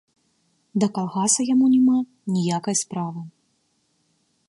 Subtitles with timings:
[0.83, 1.97] Да калгаса яму няма
[2.39, 3.21] ніякай справы.